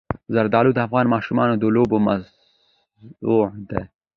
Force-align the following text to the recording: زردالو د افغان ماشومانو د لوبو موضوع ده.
زردالو 0.33 0.71
د 0.73 0.79
افغان 0.87 1.05
ماشومانو 1.15 1.53
د 1.57 1.63
لوبو 1.75 1.97
موضوع 2.05 3.45
ده. 3.69 3.81